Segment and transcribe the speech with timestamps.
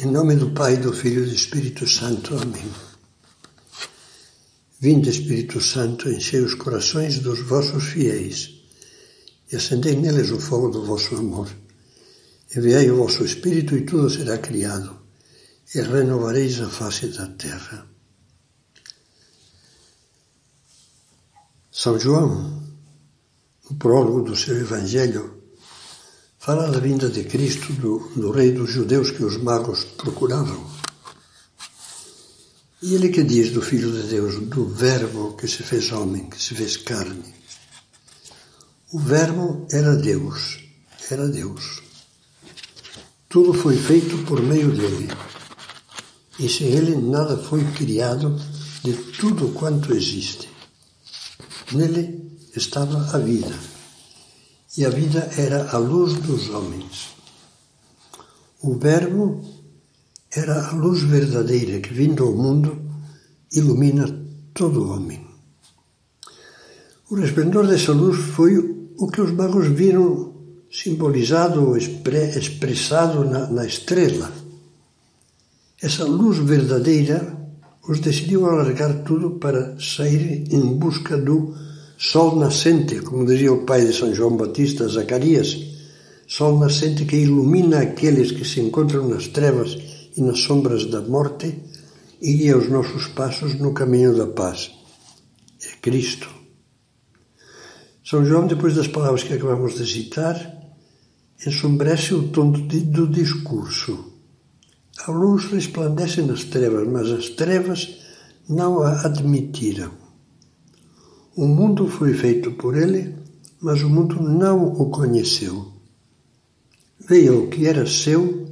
[0.00, 2.36] Em nome do Pai, do Filho e do Espírito Santo.
[2.36, 2.72] Amém.
[4.78, 8.62] Vinde, Espírito Santo, enchei os corações dos vossos fiéis
[9.50, 11.50] e acendei neles o fogo do vosso amor.
[12.56, 15.00] Enviai o vosso Espírito e tudo será criado,
[15.74, 17.84] e renovareis a face da terra.
[21.72, 22.62] São João,
[23.68, 25.37] no prólogo do seu Evangelho,
[26.48, 30.66] fala da vinda de Cristo, do, do rei dos judeus que os magos procuravam.
[32.80, 36.42] E ele que diz do Filho de Deus, do Verbo que se fez homem, que
[36.42, 37.34] se fez carne.
[38.90, 40.58] O Verbo era Deus,
[41.10, 41.82] era Deus.
[43.28, 45.06] Tudo foi feito por meio dele.
[46.38, 48.40] E sem ele nada foi criado
[48.82, 50.48] de tudo quanto existe.
[51.72, 53.77] Nele estava a vida
[54.78, 57.08] e a vida era a luz dos homens.
[58.62, 59.42] O Verbo
[60.30, 62.78] era a luz verdadeira que, vindo ao mundo,
[63.52, 64.06] ilumina
[64.54, 65.26] todo homem.
[67.10, 68.56] O resplendor dessa luz foi
[68.96, 70.32] o que os magos viram
[70.70, 74.30] simbolizado ou expressado na, na estrela.
[75.82, 77.36] Essa luz verdadeira
[77.88, 81.52] os decidiu alargar tudo para sair em busca do
[81.98, 85.58] sol nascente, como dizia o pai de São João Batista, Zacarias,
[86.28, 89.76] sol nascente que ilumina aqueles que se encontram nas trevas
[90.16, 91.58] e nas sombras da morte
[92.22, 94.70] e guia os nossos passos no caminho da paz.
[95.60, 96.28] É Cristo.
[98.04, 100.36] São João, depois das palavras que acabamos de citar,
[101.44, 104.12] ensombrece o tom do discurso.
[105.04, 107.98] A luz resplandece nas trevas, mas as trevas
[108.48, 110.07] não a admitiram.
[111.40, 113.14] O mundo foi feito por ele,
[113.60, 115.72] mas o mundo não o conheceu.
[116.98, 118.48] Veio o que era seu,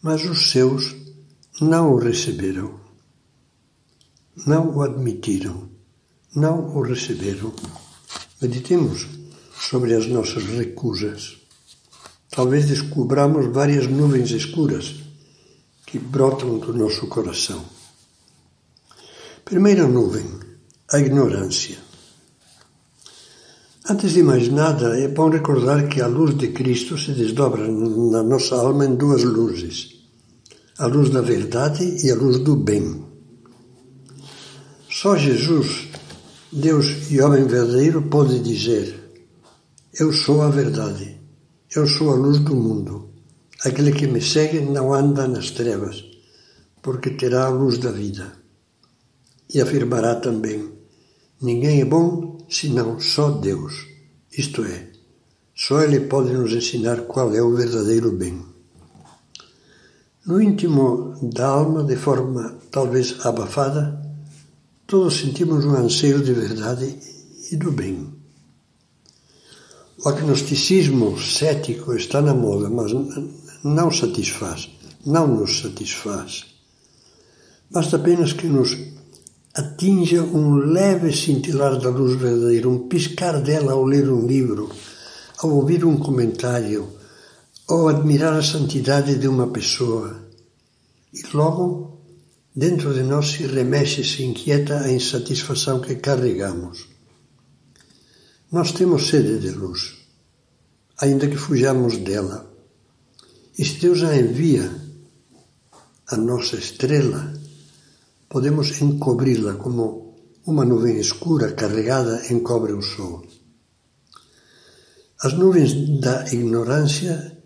[0.00, 0.94] mas os seus
[1.60, 2.78] não o receberam.
[4.46, 5.68] Não o admitiram,
[6.32, 7.52] não o receberam.
[8.40, 9.08] Meditemos
[9.52, 11.36] sobre as nossas recusas.
[12.30, 15.00] Talvez descobramos várias nuvens escuras
[15.84, 17.64] que brotam do nosso coração.
[19.44, 20.26] Primeira nuvem,
[20.92, 21.89] a ignorância.
[23.88, 28.22] Antes de mais nada, é bom recordar que a luz de Cristo se desdobra na
[28.22, 30.04] nossa alma em duas luzes:
[30.78, 33.02] a luz da verdade e a luz do bem.
[34.90, 35.88] Só Jesus,
[36.52, 39.00] Deus e homem verdadeiro, pode dizer:
[39.98, 41.18] Eu sou a verdade,
[41.74, 43.08] eu sou a luz do mundo.
[43.64, 46.04] Aquele que me segue não anda nas trevas,
[46.82, 48.30] porque terá a luz da vida.
[49.52, 50.79] E afirmará também:
[51.40, 53.86] Ninguém é bom senão só Deus.
[54.36, 54.88] Isto é,
[55.54, 58.44] só Ele pode nos ensinar qual é o verdadeiro bem.
[60.26, 64.00] No íntimo da alma, de forma talvez abafada,
[64.86, 66.94] todos sentimos um anseio de verdade
[67.50, 68.12] e do bem.
[70.04, 72.92] O agnosticismo cético está na moda, mas
[73.64, 74.70] não satisfaz,
[75.06, 76.46] não nos satisfaz.
[77.70, 78.76] Basta apenas que nos
[79.54, 84.70] atinja um leve cintilar da luz verdadeira, um piscar dela ao ler um livro,
[85.38, 86.88] ao ouvir um comentário,
[87.68, 90.28] ou admirar a santidade de uma pessoa.
[91.12, 92.00] E logo,
[92.54, 96.88] dentro de nós se remexe, se inquieta a insatisfação que carregamos.
[98.52, 99.94] Nós temos sede de luz,
[100.98, 102.48] ainda que fujamos dela.
[103.58, 104.70] E se Deus a envia,
[106.06, 107.39] a nossa estrela,
[108.30, 110.14] podemos encobri-la como
[110.46, 113.24] uma nuvem escura carregada encobre o sol.
[115.20, 117.36] As nuvens da ignorância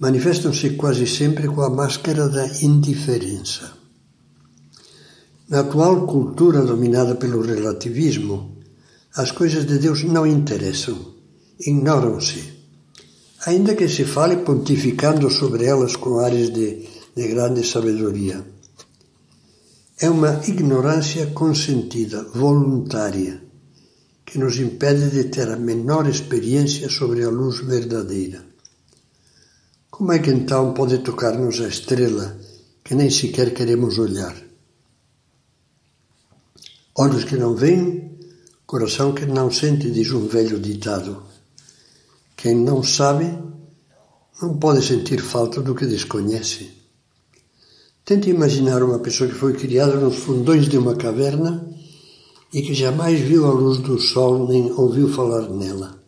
[0.00, 3.72] manifestam-se quase sempre com a máscara da indiferença.
[5.48, 8.58] Na atual cultura dominada pelo relativismo,
[9.14, 10.98] as coisas de Deus não interessam,
[11.60, 12.42] ignoram-se,
[13.46, 18.44] ainda que se fale pontificando sobre elas com ares de, de grande sabedoria.
[20.02, 23.40] É uma ignorância consentida, voluntária,
[24.26, 28.44] que nos impede de ter a menor experiência sobre a luz verdadeira.
[29.88, 32.36] Como é que então pode tocar-nos a estrela
[32.82, 34.34] que nem sequer queremos olhar?
[36.96, 38.18] Olhos que não veem,
[38.66, 41.22] coração que não sente, diz um velho ditado.
[42.36, 43.38] Quem não sabe
[44.42, 46.81] não pode sentir falta do que desconhece.
[48.04, 51.64] Tente imaginar uma pessoa que foi criada nos fundões de uma caverna
[52.52, 56.02] e que jamais viu a luz do sol nem ouviu falar nela.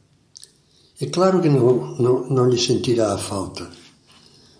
[1.00, 3.70] É claro que não, não, não lhe sentirá a falta.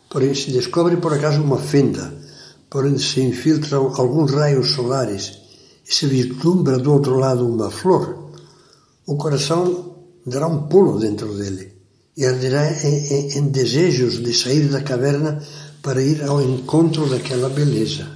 [0.09, 2.15] Porém, se descobre por acaso uma fenda
[2.71, 5.39] por onde se infiltram alguns raios solares
[5.89, 8.31] e se vislumbra do outro lado uma flor,
[9.07, 11.73] o coração dará um pulo dentro dele
[12.17, 15.43] e arderá em, em, em desejos de sair da caverna
[15.85, 18.09] para ir ao encontro daquela beleza.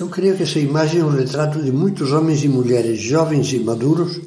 [0.00, 3.58] Eu creio que essa imagem é um retrato de muitos homens e mulheres jovens e
[3.58, 4.18] maduros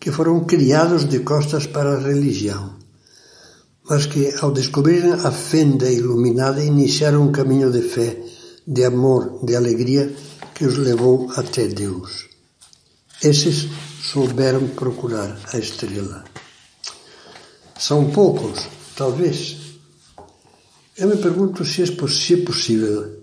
[0.00, 2.74] que foram criados de costas para a religião,
[3.88, 8.18] mas que, ao descobrirem a fenda iluminada, iniciaram um caminho de fé,
[8.66, 10.10] de amor, de alegria
[10.54, 12.30] que os levou até Deus.
[13.22, 13.68] Esses
[14.02, 16.24] souberam procurar a estrela.
[17.78, 19.69] São poucos, talvez.
[21.00, 21.86] Eu me pergunto se é
[22.36, 23.22] possível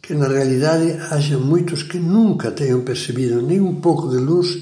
[0.00, 4.56] que na realidade haja muitos que nunca tenham percebido nem um pouco de luz,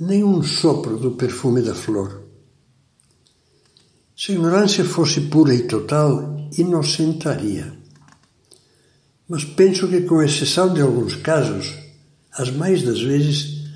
[0.00, 2.22] nem um sopro do perfume da flor.
[4.16, 7.70] Se a ignorância fosse pura e total, inocentaria.
[9.28, 11.74] Mas penso que, com exceção de alguns casos,
[12.32, 13.68] as mais das vezes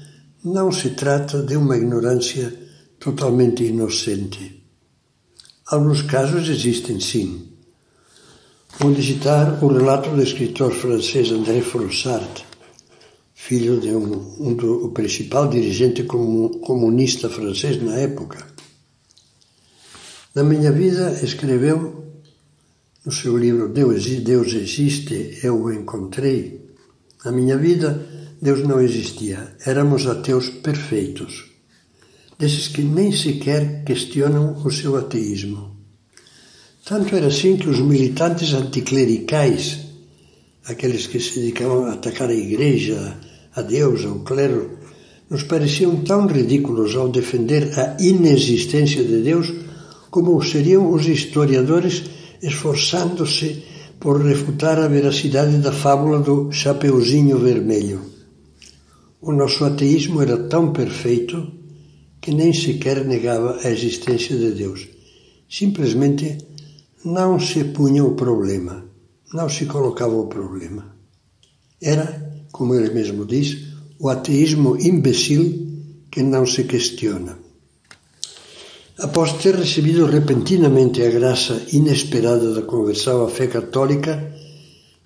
[0.43, 2.55] não se trata de uma ignorância
[2.99, 4.65] totalmente inocente.
[5.67, 7.52] Alguns casos existem, sim.
[8.79, 12.45] Vou digitar o relato do escritor francês André Frossard,
[13.35, 18.47] filho de um, um do, principal dirigente comunista francês na época.
[20.35, 22.03] Na minha vida, escreveu
[23.05, 26.65] no seu livro Deus, Deus existe, eu o encontrei.
[27.25, 28.07] Na minha vida,
[28.41, 29.55] Deus não existia.
[29.67, 31.53] Éramos ateus perfeitos.
[32.39, 35.72] Desses que nem sequer questionam o seu ateísmo.
[36.85, 39.79] Tanto era assim que os militantes anticlericais,
[40.67, 43.17] aqueles que se dedicavam a atacar a igreja,
[43.55, 44.79] a Deus, ao clero,
[45.31, 49.53] nos pareciam tão ridículos ao defender a inexistência de Deus
[50.11, 52.03] como seriam os historiadores
[52.43, 53.63] esforçando-se
[54.01, 58.03] por refutar a veracidade da fábula do Chapeuzinho Vermelho.
[59.21, 61.47] O nosso ateísmo era tão perfeito
[62.21, 64.89] que nem sequer negava a existência de Deus.
[65.49, 66.39] Simplesmente
[67.05, 68.85] não se punha o problema,
[69.33, 70.97] não se colocava o problema.
[71.81, 77.39] Era, como ele mesmo diz, o ateísmo imbecil que não se questiona.
[78.99, 84.33] Após ter recebido repentinamente a graça inesperada da conversão à fé católica,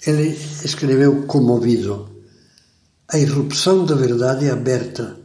[0.06, 2.10] ele escreveu comovido:
[3.08, 5.18] A irrupção da verdade aberta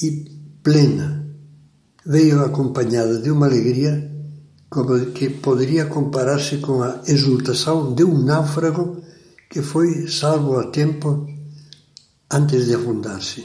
[0.00, 0.30] e
[0.62, 1.26] plena
[2.04, 4.15] veio acompanhada de uma alegria
[5.14, 9.02] que poderia comparar-se com a exultação de um náufrago
[9.48, 11.26] que foi salvo a tempo
[12.30, 13.44] antes de afundar-se.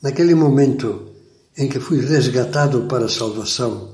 [0.00, 1.12] Naquele momento,
[1.56, 3.90] em que fui resgatado para a salvação,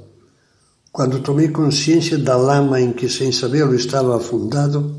[0.93, 4.97] quando tomei consciência da lama em que, sem sabê-lo, estava afundado,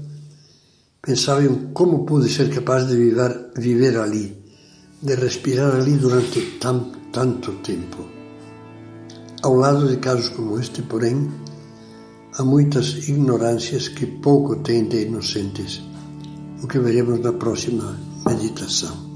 [1.01, 4.37] pensava em como pude ser capaz de viver, viver ali,
[5.01, 8.18] de respirar ali durante tanto, tanto tempo.
[9.41, 11.31] Ao lado de casos como este, porém,
[12.33, 15.81] há muitas ignorâncias que pouco têm de inocentes,
[16.61, 17.97] o que veremos na próxima
[18.27, 19.08] meditação.